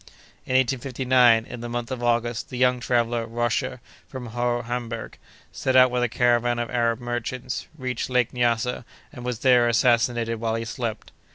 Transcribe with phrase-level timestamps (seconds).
[0.47, 5.19] In 1859, in the month of August, the young traveller, Roscher, from Hamburg,
[5.51, 8.83] set out with a caravan of Arab merchants, reached Lake Nyassa,
[9.13, 11.11] and was there assassinated while he slept.